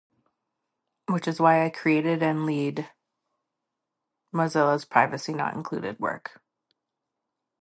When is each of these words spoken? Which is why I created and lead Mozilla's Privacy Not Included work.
Which 1.09 1.27
is 1.27 1.39
why 1.39 1.63
I 1.63 1.69
created 1.69 2.23
and 2.23 2.47
lead 2.47 2.89
Mozilla's 4.33 4.83
Privacy 4.83 5.31
Not 5.31 5.53
Included 5.53 5.99
work. 5.99 6.41